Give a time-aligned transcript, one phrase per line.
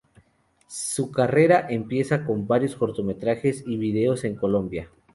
[0.65, 4.89] Su carrera empieza con varios cortometrajes y videos en Colombia.